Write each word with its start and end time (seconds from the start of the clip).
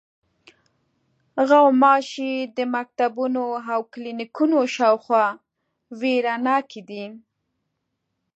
غوماشې 1.47 2.33
د 2.55 2.57
مکتبونو 2.75 3.45
او 3.73 3.79
کلینیکونو 3.93 4.59
شاوخوا 4.75 5.25
وېره 5.99 6.35
ناکې 6.45 6.81
دي. 6.89 7.03